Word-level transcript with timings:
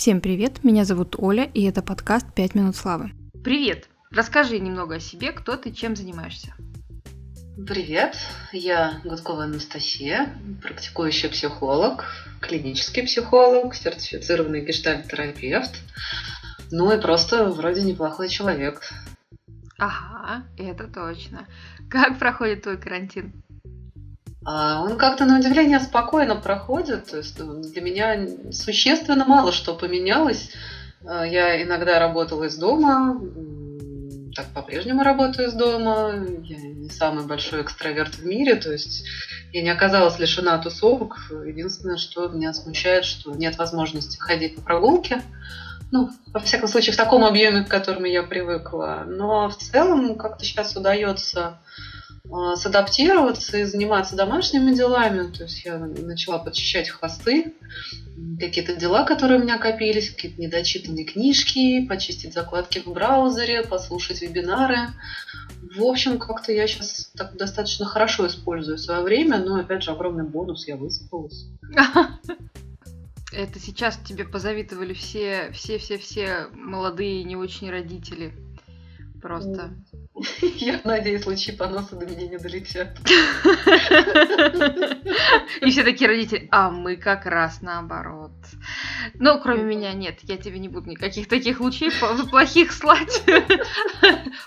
Всем 0.00 0.22
привет, 0.22 0.64
меня 0.64 0.86
зовут 0.86 1.16
Оля, 1.18 1.44
и 1.52 1.62
это 1.64 1.82
подкаст 1.82 2.24
«Пять 2.34 2.54
минут 2.54 2.74
славы». 2.74 3.10
Привет! 3.44 3.86
Расскажи 4.10 4.58
немного 4.58 4.94
о 4.94 4.98
себе, 4.98 5.30
кто 5.30 5.58
ты, 5.58 5.72
чем 5.72 5.94
занимаешься. 5.94 6.54
Привет, 7.66 8.16
я 8.50 8.98
Гудкова 9.04 9.44
Анастасия, 9.44 10.34
практикующий 10.62 11.28
психолог, 11.28 12.06
клинический 12.40 13.02
психолог, 13.02 13.74
сертифицированный 13.74 14.64
гештальт-терапевт, 14.64 15.76
ну 16.70 16.90
и 16.96 16.98
просто 16.98 17.50
вроде 17.50 17.82
неплохой 17.82 18.30
человек. 18.30 18.80
Ага, 19.76 20.46
это 20.56 20.84
точно. 20.84 21.46
Как 21.90 22.18
проходит 22.18 22.62
твой 22.62 22.78
карантин? 22.78 23.34
А 24.44 24.82
он 24.82 24.96
как-то 24.96 25.26
на 25.26 25.38
удивление 25.38 25.80
спокойно 25.80 26.36
проходит. 26.36 27.06
То 27.10 27.18
есть 27.18 27.38
ну, 27.38 27.62
для 27.62 27.82
меня 27.82 28.26
существенно 28.52 29.24
мало 29.24 29.52
что 29.52 29.74
поменялось. 29.74 30.50
А, 31.06 31.26
я 31.26 31.62
иногда 31.62 31.98
работала 31.98 32.44
из 32.44 32.56
дома, 32.56 33.20
так 34.34 34.46
по-прежнему 34.54 35.02
работаю 35.02 35.48
из 35.48 35.54
дома. 35.54 36.12
Я 36.44 36.56
не 36.58 36.88
самый 36.88 37.26
большой 37.26 37.62
экстраверт 37.62 38.14
в 38.16 38.24
мире, 38.24 38.54
то 38.56 38.72
есть 38.72 39.04
я 39.52 39.62
не 39.62 39.70
оказалась 39.70 40.18
лишена 40.18 40.58
тусовок. 40.58 41.18
Единственное, 41.44 41.98
что 41.98 42.28
меня 42.28 42.52
смущает, 42.52 43.04
что 43.04 43.32
нет 43.34 43.58
возможности 43.58 44.18
ходить 44.18 44.56
по 44.56 44.62
прогулке. 44.62 45.22
Ну, 45.92 46.10
во 46.32 46.38
всяком 46.38 46.68
случае, 46.68 46.92
в 46.92 46.96
таком 46.96 47.24
объеме, 47.24 47.64
к 47.64 47.68
которому 47.68 48.06
я 48.06 48.22
привыкла. 48.22 49.02
Но 49.06 49.48
в 49.50 49.56
целом 49.56 50.16
как-то 50.16 50.44
сейчас 50.44 50.76
удается 50.76 51.58
садаптироваться 52.54 53.58
и 53.58 53.64
заниматься 53.64 54.16
домашними 54.16 54.74
делами. 54.74 55.32
То 55.32 55.44
есть 55.44 55.64
я 55.64 55.78
начала 55.78 56.38
подчищать 56.38 56.88
хвосты, 56.88 57.54
какие-то 58.38 58.76
дела, 58.76 59.04
которые 59.04 59.40
у 59.40 59.42
меня 59.42 59.58
копились, 59.58 60.10
какие-то 60.10 60.40
недочитанные 60.40 61.04
книжки, 61.04 61.86
почистить 61.86 62.32
закладки 62.32 62.78
в 62.78 62.86
браузере, 62.92 63.62
послушать 63.62 64.22
вебинары. 64.22 64.90
В 65.76 65.82
общем, 65.82 66.18
как-то 66.18 66.52
я 66.52 66.66
сейчас 66.66 67.10
так 67.16 67.36
достаточно 67.36 67.86
хорошо 67.86 68.26
использую 68.26 68.78
свое 68.78 69.02
время, 69.02 69.38
но 69.38 69.56
опять 69.56 69.82
же 69.82 69.90
огромный 69.90 70.24
бонус, 70.24 70.66
я 70.66 70.76
высыпалась. 70.76 71.46
Это 73.32 73.60
сейчас 73.60 73.96
тебе 73.96 74.24
позавидовали 74.24 74.92
все, 74.92 75.50
все, 75.52 75.78
все, 75.78 75.98
все 75.98 76.48
молодые 76.52 77.22
не 77.22 77.36
очень 77.36 77.70
родители. 77.70 78.34
Просто. 79.22 79.70
Я 80.42 80.80
надеюсь, 80.84 81.24
лучи 81.26 81.52
поноса 81.52 81.96
до 81.96 82.06
меня 82.06 82.28
не 82.28 82.36
долетят. 82.36 82.98
И 85.60 85.70
все 85.70 85.82
такие 85.82 86.08
родители, 86.08 86.48
а 86.50 86.70
мы 86.70 86.96
как 86.96 87.26
раз 87.26 87.62
наоборот. 87.62 88.32
Ну, 89.14 89.40
кроме 89.40 89.62
меня 89.62 89.92
нет, 89.92 90.18
я 90.22 90.36
тебе 90.36 90.58
не 90.58 90.68
буду 90.68 90.90
никаких 90.90 91.28
таких 91.28 91.60
лучей 91.60 91.90
плохих 92.30 92.72
слать. 92.72 93.22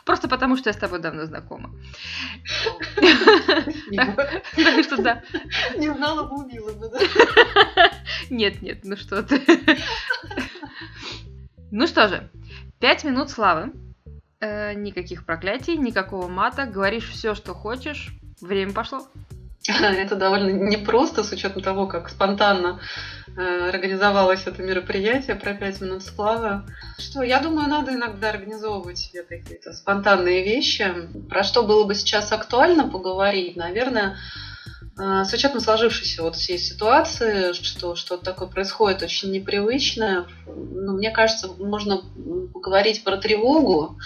Просто 0.05 0.27
потому, 0.27 0.57
что 0.57 0.69
я 0.69 0.73
с 0.73 0.77
тобой 0.77 0.99
давно 0.99 1.25
знакома. 1.25 1.71
Так 4.55 4.83
что 4.83 5.01
да. 5.01 5.23
Не 5.75 5.89
знала 5.93 6.23
бы, 6.23 6.43
убила 6.43 6.71
бы, 6.73 6.89
да? 6.89 6.99
Нет, 8.29 8.61
нет, 8.61 8.81
ну 8.83 8.95
что 8.95 9.23
ты. 9.23 9.41
Ну 11.71 11.87
что 11.87 12.07
же, 12.07 12.29
пять 12.79 13.03
минут 13.03 13.31
славы. 13.31 13.73
Э, 14.43 14.73
никаких 14.73 15.25
проклятий, 15.25 15.77
никакого 15.77 16.27
мата. 16.27 16.65
Говоришь 16.65 17.09
все, 17.09 17.33
что 17.33 17.53
хочешь. 17.53 18.09
Время 18.41 18.73
пошло. 18.73 19.07
Это 19.69 20.17
довольно 20.17 20.49
непросто, 20.49 21.23
с 21.23 21.31
учетом 21.31 21.61
того, 21.61 21.87
как 21.87 22.09
спонтанно 22.09 22.81
э, 23.37 23.69
организовалось 23.69 24.45
это 24.45 24.61
мероприятие 24.61 25.37
про 25.37 25.53
пять 25.53 25.79
минут 25.79 26.03
славы. 26.03 26.63
Что, 26.99 27.23
я 27.23 27.39
думаю, 27.39 27.69
надо 27.69 27.93
иногда 27.93 28.31
организовывать 28.31 28.97
себе 28.97 29.23
какие-то 29.23 29.71
спонтанные 29.71 30.43
вещи. 30.43 30.93
Про 31.29 31.43
что 31.43 31.63
было 31.63 31.85
бы 31.85 31.95
сейчас 31.95 32.33
актуально 32.33 32.89
поговорить, 32.89 33.55
наверное, 33.55 34.17
с 34.95 35.33
учетом 35.33 35.59
сложившейся 35.59 36.21
вот 36.21 36.35
всей 36.35 36.59
ситуации, 36.59 37.53
что 37.53 37.95
что-то 37.95 38.23
такое 38.23 38.47
происходит 38.47 39.01
очень 39.01 39.31
непривычное, 39.31 40.25
ну, 40.45 40.93
мне 40.93 41.09
кажется, 41.09 41.47
можно 41.57 42.01
поговорить 42.53 43.03
про 43.03 43.17
тревогу, 43.17 43.97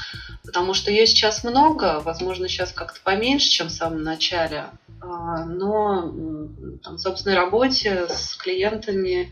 потому 0.46 0.74
что 0.74 0.90
ее 0.90 1.06
сейчас 1.06 1.44
много, 1.44 2.00
возможно, 2.00 2.48
сейчас 2.48 2.72
как-то 2.72 3.00
поменьше, 3.03 3.50
чем 3.50 3.68
в 3.68 3.72
самом 3.72 4.03
начале. 4.03 4.66
А, 5.02 5.46
но 5.46 6.12
там, 6.84 6.98
собственной 6.98 7.36
работе 7.36 8.08
с 8.10 8.36
клиентами, 8.36 9.32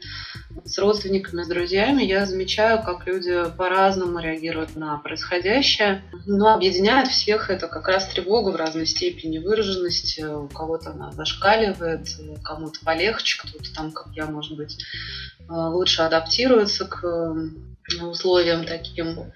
с 0.64 0.78
родственниками, 0.78 1.44
с 1.44 1.48
друзьями 1.48 2.04
я 2.04 2.26
замечаю, 2.26 2.82
как 2.84 3.06
люди 3.08 3.52
по-разному 3.58 4.20
реагируют 4.20 4.76
на 4.76 4.98
происходящее. 4.98 6.04
Но 6.26 6.54
объединяет 6.54 7.08
всех 7.08 7.50
это 7.50 7.68
как 7.68 7.88
раз 7.88 8.08
тревога 8.08 8.52
в 8.52 8.56
разной 8.56 8.86
степени 8.86 9.38
выраженности. 9.40 10.22
У 10.22 10.48
кого-то 10.48 10.92
она 10.92 11.12
зашкаливает, 11.12 12.08
кому-то 12.44 12.80
полегче, 12.84 13.42
кто-то 13.42 13.74
там, 13.74 13.92
как 13.92 14.08
я, 14.14 14.26
может 14.26 14.56
быть, 14.58 14.78
лучше 15.48 16.02
адаптируется 16.02 16.86
к 16.86 17.36
условиям 18.02 18.66
таким. 18.66 19.32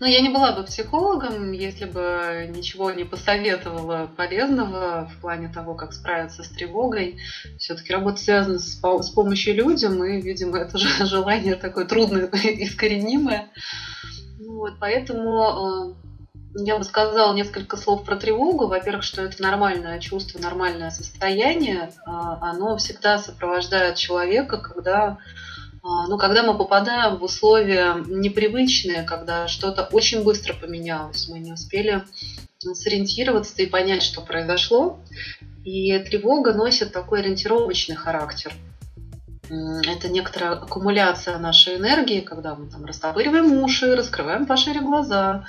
Но 0.00 0.06
я 0.06 0.20
не 0.20 0.28
была 0.28 0.52
бы 0.52 0.64
психологом, 0.64 1.52
если 1.52 1.84
бы 1.84 2.50
ничего 2.54 2.90
не 2.90 3.04
посоветовала 3.04 4.10
полезного 4.16 5.10
в 5.12 5.20
плане 5.20 5.48
того, 5.48 5.74
как 5.74 5.92
справиться 5.92 6.42
с 6.42 6.48
тревогой. 6.48 7.18
Все-таки 7.58 7.92
работа 7.92 8.18
связана 8.18 8.58
с, 8.58 8.76
помощью 8.76 9.54
людям, 9.54 10.02
и, 10.04 10.20
видимо, 10.20 10.58
это 10.58 10.78
же 10.78 10.88
желание 11.06 11.54
такое 11.54 11.84
трудное, 11.84 12.28
искоренимое. 12.32 13.48
Вот, 14.40 14.74
поэтому 14.80 15.94
э, 15.94 16.64
я 16.64 16.78
бы 16.78 16.84
сказала 16.84 17.34
несколько 17.34 17.76
слов 17.76 18.04
про 18.04 18.16
тревогу. 18.16 18.66
Во-первых, 18.66 19.04
что 19.04 19.22
это 19.22 19.42
нормальное 19.42 20.00
чувство, 20.00 20.38
нормальное 20.38 20.90
состояние. 20.90 21.90
Э, 22.06 22.10
оно 22.40 22.76
всегда 22.78 23.18
сопровождает 23.18 23.96
человека, 23.96 24.58
когда 24.58 25.18
а, 25.88 26.06
ну, 26.06 26.18
когда 26.18 26.42
мы 26.42 26.56
попадаем 26.56 27.16
в 27.16 27.24
условия 27.24 27.94
непривычные, 28.06 29.04
когда 29.04 29.48
что-то 29.48 29.88
очень 29.90 30.22
быстро 30.22 30.52
поменялось, 30.52 31.28
мы 31.28 31.38
не 31.38 31.52
успели 31.52 32.04
сориентироваться 32.58 33.62
и 33.62 33.66
понять, 33.66 34.02
что 34.02 34.20
произошло. 34.20 34.98
И 35.64 35.98
тревога 36.00 36.52
носит 36.52 36.92
такой 36.92 37.20
ориентировочный 37.20 37.96
характер. 37.96 38.52
Это 39.48 40.10
некоторая 40.10 40.52
аккумуляция 40.52 41.38
нашей 41.38 41.76
энергии, 41.76 42.20
когда 42.20 42.54
мы 42.54 42.68
там 42.68 42.84
растопыриваем 42.84 43.62
уши, 43.62 43.96
раскрываем 43.96 44.44
пошире 44.44 44.80
глаза, 44.80 45.46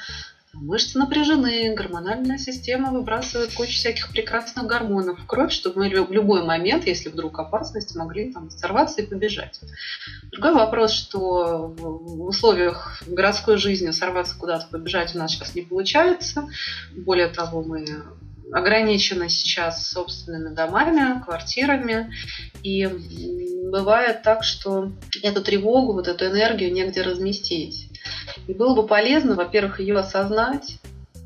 Мышцы 0.53 0.97
напряжены, 0.97 1.75
гормональная 1.75 2.39
система 2.39 2.91
выбрасывает 2.91 3.53
кучу 3.53 3.73
всяких 3.73 4.09
прекрасных 4.09 4.65
гормонов 4.65 5.19
в 5.19 5.27
кровь, 5.27 5.51
чтобы 5.51 5.81
мы 5.81 6.03
в 6.03 6.11
любой 6.11 6.43
момент, 6.43 6.87
если 6.87 7.09
вдруг 7.09 7.37
опасность, 7.39 7.95
могли 7.95 8.33
там 8.33 8.49
сорваться 8.49 9.01
и 9.01 9.05
побежать. 9.05 9.59
Другой 10.31 10.53
вопрос, 10.53 10.91
что 10.91 11.67
в 11.67 12.23
условиях 12.23 13.01
городской 13.05 13.57
жизни 13.57 13.91
сорваться 13.91 14.35
куда-то, 14.37 14.67
побежать 14.67 15.15
у 15.15 15.19
нас 15.19 15.31
сейчас 15.31 15.53
не 15.53 15.61
получается. 15.61 16.49
Более 16.95 17.27
того, 17.27 17.61
мы 17.61 17.85
ограничены 18.51 19.29
сейчас 19.29 19.87
собственными 19.89 20.53
домами, 20.53 21.21
квартирами. 21.23 22.11
И 22.63 22.87
бывает 23.69 24.23
так, 24.23 24.43
что 24.43 24.91
эту 25.21 25.41
тревогу, 25.41 25.93
вот 25.93 26.07
эту 26.07 26.25
энергию 26.25 26.71
негде 26.71 27.01
разместить. 27.01 27.89
И 28.47 28.53
было 28.53 28.75
бы 28.75 28.85
полезно, 28.85 29.35
во-первых, 29.35 29.79
ее 29.79 29.97
осознать, 29.97 30.79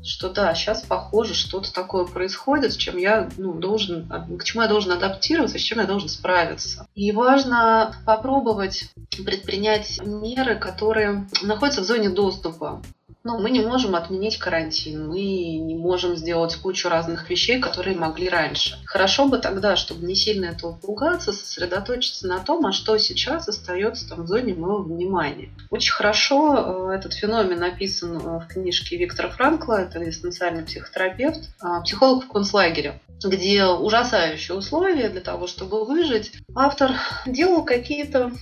что 0.04 0.28
да, 0.28 0.54
сейчас 0.54 0.82
похоже, 0.82 1.34
что-то 1.34 1.72
такое 1.72 2.04
происходит, 2.04 2.72
с 2.72 2.76
чем 2.76 2.98
я 2.98 3.30
ну, 3.38 3.54
должен, 3.54 4.06
к 4.38 4.44
чему 4.44 4.62
я 4.62 4.68
должен 4.68 4.92
адаптироваться, 4.92 5.58
с 5.58 5.62
чем 5.62 5.78
я 5.78 5.86
должен 5.86 6.08
справиться. 6.08 6.86
И 6.94 7.10
важно 7.12 7.96
попробовать 8.04 8.90
предпринять 9.24 10.00
меры, 10.04 10.56
которые 10.56 11.26
находятся 11.42 11.80
в 11.80 11.84
зоне 11.84 12.10
доступа. 12.10 12.82
Ну, 13.26 13.38
мы 13.38 13.48
не 13.48 13.60
можем 13.60 13.94
отменить 13.94 14.36
карантин, 14.36 15.08
мы 15.08 15.16
не 15.16 15.74
можем 15.74 16.14
сделать 16.14 16.56
кучу 16.56 16.90
разных 16.90 17.30
вещей, 17.30 17.58
которые 17.58 17.96
могли 17.96 18.28
раньше. 18.28 18.76
Хорошо 18.84 19.26
бы 19.26 19.38
тогда, 19.38 19.76
чтобы 19.76 20.04
не 20.04 20.14
сильно 20.14 20.44
этого 20.44 20.72
пугаться, 20.72 21.32
сосредоточиться 21.32 22.26
на 22.26 22.40
том, 22.40 22.66
а 22.66 22.72
что 22.72 22.98
сейчас 22.98 23.48
остается 23.48 24.06
там 24.10 24.24
в 24.24 24.26
зоне 24.26 24.52
моего 24.52 24.82
внимания. 24.82 25.48
Очень 25.70 25.94
хорошо 25.94 26.90
э, 26.90 26.96
этот 26.96 27.14
феномен 27.14 27.58
написан 27.58 28.18
э, 28.18 28.40
в 28.40 28.46
книжке 28.46 28.98
Виктора 28.98 29.30
Франкла, 29.30 29.80
это 29.80 30.06
эссенциальный 30.06 30.62
психотерапевт, 30.62 31.48
э, 31.62 31.82
психолог 31.82 32.24
в 32.24 32.28
концлагере 32.28 33.00
где 33.22 33.64
ужасающие 33.64 34.54
условия 34.54 35.08
для 35.08 35.22
того, 35.22 35.46
чтобы 35.46 35.86
выжить. 35.86 36.32
Автор 36.54 36.90
делал 37.24 37.64
какие-то 37.64 38.32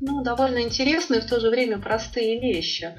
ну, 0.00 0.24
довольно 0.24 0.62
интересные, 0.62 1.20
в 1.20 1.26
то 1.26 1.38
же 1.38 1.50
время 1.50 1.78
простые 1.78 2.40
вещи. 2.40 2.94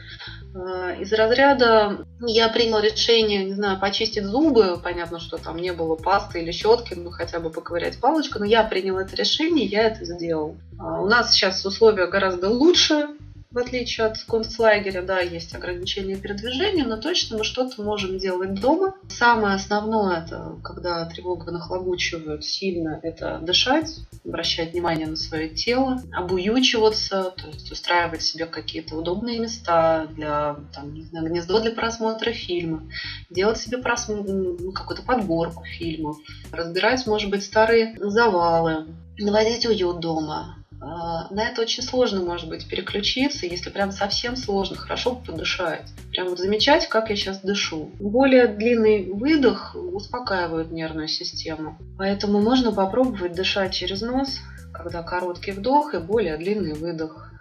Э, 0.55 0.95
из 1.01 1.11
разряда 1.11 2.05
я 2.21 2.47
принял 2.47 2.79
решение, 2.79 3.43
не 3.43 3.53
знаю, 3.53 3.77
почистить 3.79 4.23
зубы, 4.23 4.79
понятно, 4.81 5.19
что 5.19 5.37
там 5.37 5.57
не 5.57 5.73
было 5.73 5.95
пасты 5.95 6.41
или 6.41 6.51
щетки, 6.51 6.93
ну 6.93 7.11
хотя 7.11 7.39
бы 7.39 7.49
поковырять 7.49 7.99
палочку, 7.99 8.39
но 8.39 8.45
я 8.45 8.63
принял 8.63 8.97
это 8.97 9.15
решение, 9.17 9.65
я 9.65 9.83
это 9.83 10.05
сделал. 10.05 10.55
А 10.79 11.01
у 11.01 11.07
нас 11.07 11.33
сейчас 11.33 11.65
условия 11.65 12.07
гораздо 12.07 12.49
лучше, 12.49 13.07
в 13.55 13.57
отличие 13.57 14.07
от 14.07 14.17
концлагеря, 14.25 15.01
да, 15.01 15.21
есть 15.21 15.55
ограничения 15.55 16.17
передвижения, 16.17 16.83
но 16.83 16.97
точно 16.97 17.37
мы 17.37 17.45
что-то 17.45 17.81
можем 17.81 18.17
делать 18.17 18.59
дома. 18.59 18.95
Самое 19.07 19.55
основное, 19.55 20.25
это 20.25 20.57
когда 20.61 21.05
тревога 21.05 21.51
нахлобучивают 21.51 22.43
сильно, 22.43 22.99
это 23.01 23.39
дышать, 23.41 23.95
обращать 24.25 24.73
внимание 24.73 25.07
на 25.07 25.15
свое 25.15 25.47
тело, 25.47 26.01
обуючиваться, 26.11 27.33
то 27.37 27.47
есть 27.47 27.71
устраивать 27.71 28.23
себе 28.23 28.45
какие-то 28.45 28.97
удобные 28.97 29.39
места 29.39 30.07
для, 30.11 30.57
там, 30.73 30.93
не 30.93 31.03
знаю, 31.03 31.27
гнездо 31.27 31.61
для 31.61 31.71
просмотра 31.71 32.33
фильма, 32.33 32.83
делать 33.29 33.57
себе 33.57 33.77
просмотр, 33.77 34.33
ну, 34.33 34.73
какую-то 34.73 35.03
подборку 35.03 35.63
фильмов, 35.63 36.17
разбирать, 36.51 37.07
может 37.07 37.29
быть, 37.29 37.45
старые 37.45 37.95
завалы, 38.01 38.85
наводить 39.17 39.65
уют 39.65 40.01
дома, 40.01 40.57
на 40.85 41.49
это 41.49 41.61
очень 41.61 41.81
сложно, 41.81 42.21
может 42.21 42.47
быть, 42.47 42.67
переключиться. 42.67 43.45
Если 43.45 43.69
прям 43.69 43.91
совсем 43.91 44.35
сложно, 44.35 44.75
хорошо 44.75 45.15
подышать. 45.15 45.89
Прям 46.11 46.29
вот 46.29 46.39
замечать, 46.39 46.87
как 46.87 47.09
я 47.09 47.15
сейчас 47.15 47.39
дышу. 47.39 47.91
Более 47.99 48.47
длинный 48.47 49.11
выдох 49.11 49.75
успокаивает 49.75 50.71
нервную 50.71 51.07
систему. 51.07 51.77
Поэтому 51.97 52.39
можно 52.41 52.71
попробовать 52.71 53.33
дышать 53.33 53.73
через 53.73 54.01
нос, 54.01 54.39
когда 54.73 55.01
короткий 55.01 55.51
вдох 55.51 55.93
и 55.93 55.99
более 55.99 56.37
длинный 56.37 56.73
выдох 56.73 57.31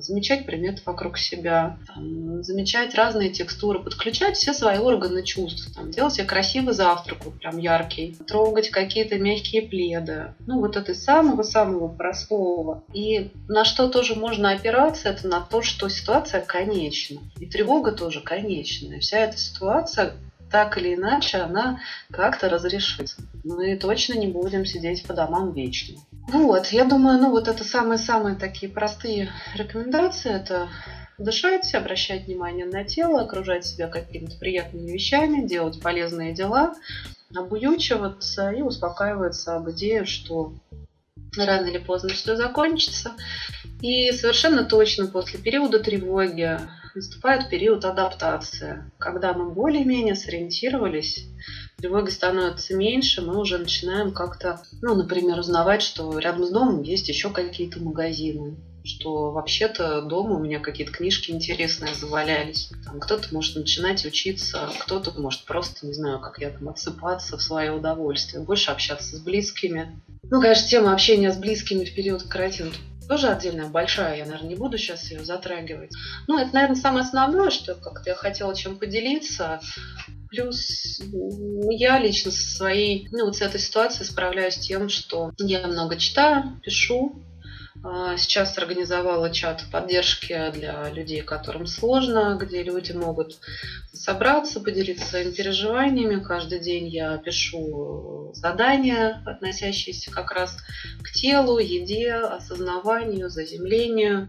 замечать 0.00 0.46
предметы 0.46 0.82
вокруг 0.84 1.18
себя, 1.18 1.78
там, 1.86 2.42
замечать 2.42 2.94
разные 2.94 3.30
текстуры, 3.30 3.78
подключать 3.80 4.36
все 4.36 4.52
свои 4.52 4.78
органы 4.78 5.22
чувств, 5.22 5.74
там, 5.74 5.90
делать 5.90 6.14
себе 6.14 6.24
красивый 6.24 6.74
завтрак, 6.74 7.24
вот 7.24 7.38
прям 7.38 7.58
яркий, 7.58 8.16
трогать 8.26 8.70
какие-то 8.70 9.18
мягкие 9.18 9.62
пледы. 9.62 10.34
Ну, 10.46 10.60
вот 10.60 10.76
это 10.76 10.94
самого-самого 10.94 11.88
простого. 11.88 12.84
И 12.92 13.30
на 13.48 13.64
что 13.64 13.88
тоже 13.88 14.14
можно 14.14 14.50
опираться, 14.50 15.08
это 15.08 15.26
на 15.26 15.40
то, 15.40 15.62
что 15.62 15.88
ситуация 15.88 16.40
конечна. 16.40 17.20
И 17.38 17.46
тревога 17.46 17.92
тоже 17.92 18.20
конечная. 18.20 19.00
Вся 19.00 19.18
эта 19.18 19.36
ситуация 19.36 20.14
так 20.52 20.76
или 20.78 20.94
иначе 20.94 21.38
она 21.38 21.80
как-то 22.10 22.48
разрешится. 22.48 23.16
Мы 23.42 23.76
точно 23.76 24.14
не 24.14 24.28
будем 24.28 24.64
сидеть 24.64 25.04
по 25.04 25.14
домам 25.14 25.52
вечно. 25.52 25.98
Вот, 26.28 26.66
я 26.68 26.84
думаю, 26.84 27.18
ну 27.18 27.30
вот 27.30 27.48
это 27.48 27.64
самые-самые 27.64 28.36
такие 28.36 28.70
простые 28.70 29.30
рекомендации. 29.56 30.30
Это 30.30 30.68
дышать, 31.18 31.74
обращать 31.74 32.26
внимание 32.26 32.66
на 32.66 32.84
тело, 32.84 33.22
окружать 33.22 33.64
себя 33.64 33.88
какими-то 33.88 34.36
приятными 34.38 34.90
вещами, 34.90 35.46
делать 35.46 35.80
полезные 35.80 36.32
дела, 36.32 36.74
обуючиваться 37.34 38.50
и 38.50 38.62
успокаиваться 38.62 39.56
об 39.56 39.70
идее, 39.70 40.04
что 40.04 40.52
рано 41.36 41.66
или 41.66 41.78
поздно 41.78 42.10
все 42.10 42.36
закончится. 42.36 43.12
И 43.82 44.12
совершенно 44.12 44.64
точно 44.64 45.08
после 45.08 45.40
периода 45.40 45.80
тревоги 45.80 46.56
наступает 46.94 47.50
период 47.50 47.84
адаптации, 47.84 48.90
когда 48.98 49.32
мы 49.32 49.50
более-менее 49.50 50.14
сориентировались, 50.14 51.26
тревоги 51.78 52.10
становится 52.10 52.76
меньше, 52.76 53.22
мы 53.22 53.40
уже 53.40 53.58
начинаем 53.58 54.12
как-то, 54.12 54.62
ну, 54.82 54.94
например, 54.94 55.40
узнавать, 55.40 55.82
что 55.82 56.16
рядом 56.18 56.44
с 56.44 56.50
домом 56.50 56.82
есть 56.82 57.08
еще 57.08 57.30
какие-то 57.30 57.80
магазины, 57.80 58.56
что 58.84 59.32
вообще-то 59.32 60.02
дома 60.02 60.36
у 60.36 60.44
меня 60.44 60.60
какие-то 60.60 60.92
книжки 60.92 61.32
интересные 61.32 61.94
завалялись. 61.94 62.70
Там 62.84 63.00
кто-то 63.00 63.34
может 63.34 63.56
начинать 63.56 64.04
учиться, 64.04 64.70
кто-то 64.78 65.18
может 65.20 65.44
просто, 65.44 65.88
не 65.88 65.94
знаю, 65.94 66.20
как 66.20 66.38
я 66.38 66.50
там, 66.50 66.68
отсыпаться 66.68 67.36
в 67.36 67.42
свое 67.42 67.72
удовольствие, 67.72 68.44
больше 68.44 68.70
общаться 68.70 69.16
с 69.16 69.20
близкими. 69.20 70.00
Ну, 70.30 70.40
конечно, 70.40 70.68
тема 70.68 70.92
общения 70.92 71.32
с 71.32 71.36
близкими 71.36 71.84
в 71.84 71.92
период 71.94 72.22
карантина 72.22 72.70
тоже 73.08 73.28
отдельная, 73.28 73.68
большая, 73.68 74.16
я, 74.16 74.24
наверное, 74.24 74.48
не 74.48 74.56
буду 74.56 74.78
сейчас 74.78 75.10
ее 75.10 75.24
затрагивать. 75.24 75.92
Ну, 76.26 76.38
это, 76.38 76.54
наверное, 76.54 76.76
самое 76.76 77.04
основное, 77.04 77.50
что 77.50 77.74
как-то 77.74 78.10
я 78.10 78.14
хотела 78.14 78.54
чем 78.54 78.78
поделиться. 78.78 79.60
Плюс 80.28 81.00
я 81.70 81.98
лично 81.98 82.30
со 82.30 82.56
своей, 82.56 83.08
ну, 83.10 83.26
вот 83.26 83.36
с 83.36 83.42
этой 83.42 83.60
ситуацией 83.60 84.06
справляюсь 84.06 84.56
тем, 84.56 84.88
что 84.88 85.32
я 85.38 85.66
много 85.66 85.96
читаю, 85.96 86.60
пишу, 86.62 87.22
Сейчас 88.16 88.56
организовала 88.58 89.30
чат 89.30 89.64
поддержки 89.72 90.52
для 90.52 90.88
людей, 90.90 91.22
которым 91.22 91.66
сложно, 91.66 92.38
где 92.40 92.62
люди 92.62 92.92
могут 92.92 93.38
собраться, 93.92 94.60
поделиться 94.60 95.04
своими 95.04 95.32
переживаниями. 95.32 96.22
Каждый 96.22 96.60
день 96.60 96.86
я 96.86 97.18
пишу 97.18 98.30
задания, 98.34 99.20
относящиеся 99.26 100.12
как 100.12 100.30
раз 100.30 100.56
к 101.02 101.10
телу, 101.10 101.58
еде, 101.58 102.12
осознаванию, 102.12 103.28
заземлению. 103.28 104.28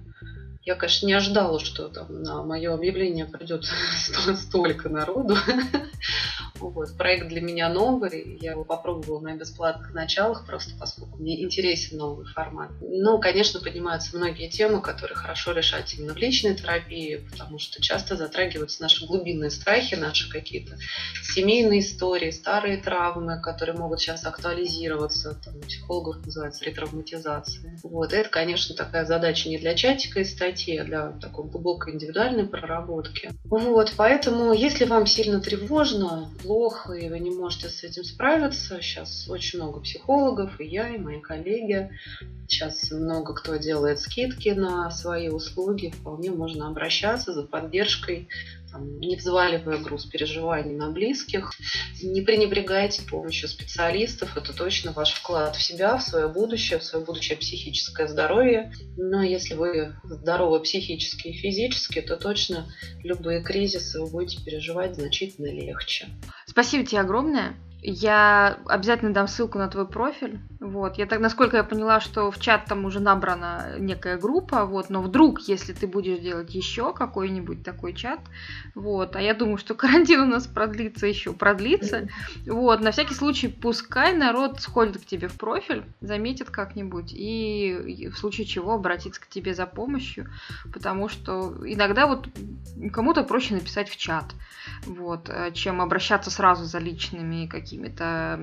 Я, 0.65 0.75
конечно, 0.75 1.07
не 1.07 1.13
ожидала, 1.13 1.59
что 1.59 1.89
там 1.89 2.23
на 2.23 2.41
мое 2.43 2.73
объявление 2.73 3.25
придет 3.25 3.65
столько 4.37 4.89
народу. 4.89 5.35
Вот. 6.59 6.95
Проект 6.97 7.27
для 7.27 7.41
меня 7.41 7.67
новый, 7.67 8.37
я 8.39 8.51
его 8.51 8.63
попробовала 8.63 9.19
на 9.19 9.35
бесплатных 9.35 9.93
началах, 9.93 10.45
просто 10.45 10.73
поскольку 10.79 11.17
мне 11.17 11.43
интересен 11.43 11.97
новый 11.97 12.25
формат. 12.25 12.71
Но, 12.79 13.17
конечно, 13.17 13.59
поднимаются 13.59 14.15
многие 14.15 14.49
темы, 14.49 14.81
которые 14.81 15.17
хорошо 15.17 15.51
решать 15.51 15.93
именно 15.93 16.13
в 16.13 16.17
личной 16.17 16.55
терапии, 16.55 17.27
потому 17.31 17.59
что 17.59 17.81
часто 17.81 18.15
затрагиваются 18.15 18.81
наши 18.81 19.05
глубинные 19.05 19.51
страхи, 19.51 19.95
наши 19.95 20.29
какие-то 20.29 20.77
семейные 21.33 21.81
истории, 21.81 22.31
старые 22.31 22.77
травмы, 22.77 23.41
которые 23.41 23.77
могут 23.77 23.99
сейчас 23.99 24.25
актуализироваться, 24.25 25.37
там, 25.43 25.57
у 25.57 25.61
психологов 25.61 26.25
называется 26.25 26.63
ретравматизация. 26.63 27.77
Вот, 27.83 28.13
и 28.13 28.15
это, 28.15 28.29
конечно, 28.29 28.73
такая 28.73 29.05
задача 29.05 29.49
не 29.49 29.57
для 29.57 29.75
чатика 29.75 30.21
из 30.21 30.31
100 30.31 30.52
статье 30.53 30.83
для 30.83 31.11
такой 31.13 31.45
глубокой 31.45 31.93
индивидуальной 31.93 32.45
проработки. 32.45 33.31
Вот, 33.45 33.93
поэтому, 33.97 34.53
если 34.53 34.85
вам 34.85 35.05
сильно 35.07 35.39
тревожно, 35.39 36.29
плохо, 36.41 36.93
и 36.93 37.09
вы 37.09 37.19
не 37.19 37.31
можете 37.31 37.69
с 37.69 37.83
этим 37.83 38.03
справиться, 38.03 38.79
сейчас 38.81 39.27
очень 39.27 39.59
много 39.59 39.79
психологов, 39.79 40.59
и 40.59 40.65
я, 40.65 40.89
и 40.89 40.97
мои 40.97 41.19
коллеги, 41.19 41.89
сейчас 42.47 42.91
много 42.91 43.33
кто 43.33 43.55
делает 43.55 43.99
скидки 43.99 44.49
на 44.49 44.89
свои 44.91 45.29
услуги, 45.29 45.89
вполне 45.89 46.31
можно 46.31 46.67
обращаться 46.67 47.33
за 47.33 47.43
поддержкой 47.43 48.27
там, 48.73 48.99
не 48.99 49.15
взваливая 49.15 49.77
груз 49.77 50.05
переживаний 50.05 50.75
на 50.75 50.91
близких. 50.91 51.53
Не 52.01 52.21
пренебрегайте 52.21 53.03
помощью 53.03 53.47
специалистов. 53.47 54.35
Это 54.35 54.51
точно 54.51 54.91
ваш 54.91 55.13
вклад 55.13 55.55
в 55.55 55.61
себя, 55.61 55.95
в 55.97 56.03
свое 56.03 56.27
будущее, 56.27 56.79
в 56.79 56.83
свое 56.83 57.05
будущее 57.05 57.37
психическое 57.37 58.07
здоровье. 58.07 58.73
Но 58.97 59.21
если 59.21 59.53
вы 59.53 59.95
здоровы 60.03 60.59
психически 60.61 61.29
и 61.29 61.33
физически, 61.33 62.01
то 62.01 62.17
точно 62.17 62.67
любые 63.03 63.43
кризисы 63.43 64.01
вы 64.01 64.09
будете 64.09 64.43
переживать 64.43 64.95
значительно 64.95 65.51
легче. 65.51 66.07
Спасибо 66.47 66.85
тебе 66.85 67.01
огромное. 67.01 67.55
Я 67.85 68.59
обязательно 68.65 69.13
дам 69.13 69.27
ссылку 69.27 69.57
на 69.57 69.67
твой 69.67 69.85
профиль. 69.85 70.39
Вот. 70.61 70.97
Я 70.97 71.05
так, 71.05 71.19
насколько 71.19 71.57
я 71.57 71.65
поняла, 71.65 71.99
что 71.99 72.31
в 72.31 72.39
чат 72.39 72.63
там 72.65 72.85
уже 72.85 73.01
набрана 73.01 73.75
некая 73.77 74.17
группа, 74.17 74.65
вот, 74.65 74.89
но 74.89 75.01
вдруг, 75.01 75.41
если 75.41 75.73
ты 75.73 75.85
будешь 75.85 76.19
делать 76.19 76.55
еще 76.55 76.93
какой-нибудь 76.93 77.63
такой 77.63 77.93
чат, 77.93 78.21
вот, 78.73 79.17
а 79.17 79.21
я 79.21 79.33
думаю, 79.33 79.57
что 79.57 79.75
карантин 79.75 80.21
у 80.21 80.25
нас 80.25 80.47
продлится 80.47 81.07
еще, 81.07 81.33
продлится, 81.33 82.07
вот, 82.45 82.79
на 82.79 82.91
всякий 82.91 83.13
случай 83.13 83.49
пускай 83.49 84.13
народ 84.13 84.61
сходит 84.61 84.99
к 84.99 85.05
тебе 85.05 85.27
в 85.27 85.37
профиль, 85.37 85.83
заметит 85.99 86.49
как-нибудь 86.49 87.11
и 87.11 88.09
в 88.13 88.17
случае 88.17 88.47
чего 88.47 88.75
обратится 88.75 89.19
к 89.19 89.27
тебе 89.27 89.53
за 89.53 89.65
помощью, 89.65 90.29
потому 90.71 91.09
что 91.09 91.53
иногда 91.65 92.07
вот 92.07 92.29
кому-то 92.93 93.23
проще 93.23 93.55
написать 93.55 93.89
в 93.89 93.97
чат, 93.97 94.33
вот, 94.85 95.27
э, 95.27 95.51
чем 95.51 95.81
обращаться 95.81 96.31
сразу 96.31 96.63
за 96.63 96.79
личными 96.79 97.45
какими-то, 97.73 98.39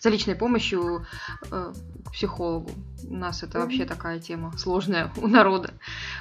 за 0.00 0.10
личной 0.10 0.34
помощью 0.34 1.06
э, 1.50 1.72
к 2.04 2.12
психологу. 2.12 2.70
У 3.08 3.14
нас 3.14 3.42
это 3.42 3.60
вообще 3.60 3.84
такая 3.84 4.20
тема 4.20 4.52
сложная 4.58 5.10
у 5.16 5.26
народа. 5.26 5.72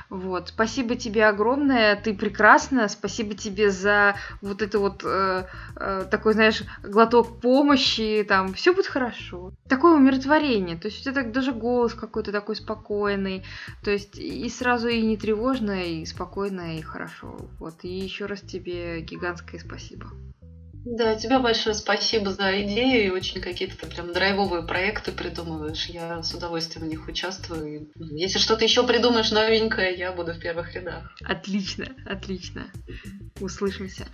Вот. 0.09 0.49
Спасибо 0.49 0.95
тебе 0.95 1.25
огромное, 1.25 1.95
ты 1.95 2.13
прекрасна. 2.13 2.87
Спасибо 2.87 3.33
тебе 3.33 3.69
за 3.69 4.15
вот 4.41 4.61
это 4.61 4.79
вот 4.79 5.03
э, 5.03 5.45
э, 5.75 6.05
такой, 6.09 6.33
знаешь, 6.33 6.63
глоток 6.83 7.41
помощи. 7.41 8.25
Там 8.27 8.53
все 8.53 8.73
будет 8.73 8.87
хорошо. 8.87 9.51
Такое 9.67 9.95
умиротворение. 9.95 10.77
То 10.77 10.87
есть 10.87 11.01
у 11.01 11.03
тебя 11.03 11.13
так 11.13 11.31
даже 11.31 11.51
голос 11.51 11.93
какой-то 11.93 12.31
такой 12.31 12.55
спокойный. 12.55 13.43
То 13.83 13.91
есть 13.91 14.17
и 14.17 14.49
сразу 14.49 14.87
и 14.87 15.01
не 15.01 15.17
тревожно, 15.17 15.83
и 15.83 16.05
спокойно, 16.05 16.77
и 16.77 16.81
хорошо. 16.81 17.37
Вот. 17.59 17.83
И 17.83 17.89
еще 17.89 18.25
раз 18.25 18.41
тебе 18.41 19.01
гигантское 19.01 19.59
спасибо. 19.59 20.07
Да, 20.83 21.15
тебе 21.15 21.39
большое 21.39 21.75
спасибо 21.75 22.31
за 22.31 22.61
идею 22.63 23.05
и 23.05 23.09
очень 23.09 23.39
какие-то 23.41 23.85
прям 23.85 24.13
драйвовые 24.13 24.63
проекты 24.63 25.11
придумываешь. 25.11 25.85
Я 25.87 26.23
с 26.23 26.33
удовольствием 26.33 26.87
в 26.87 26.89
них 26.89 27.07
участвую. 27.07 27.91
Если 27.95 28.39
что-то 28.39 28.63
еще 28.63 28.85
придумаешь 28.85 29.31
новенькое, 29.31 29.95
я 29.95 30.11
буду 30.11 30.33
в 30.33 30.39
первых 30.39 30.73
рядах. 30.73 31.15
Отлично, 31.23 31.87
отлично. 32.05 32.71
Услышимся. 33.39 34.07